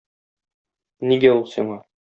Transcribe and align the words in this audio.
Нигә 1.13 1.35
ул 1.37 1.47
сиңа? 1.55 1.81